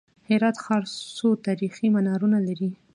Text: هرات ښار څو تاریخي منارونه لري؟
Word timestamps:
هرات 0.27 0.57
ښار 0.63 0.83
څو 1.15 1.27
تاریخي 1.45 1.87
منارونه 1.95 2.37
لري؟ 2.47 2.69